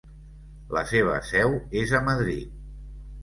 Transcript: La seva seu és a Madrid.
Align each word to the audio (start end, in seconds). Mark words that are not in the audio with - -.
La 0.77 0.81
seva 0.91 1.17
seu 1.27 1.53
és 1.83 1.93
a 1.99 2.01
Madrid. 2.09 2.57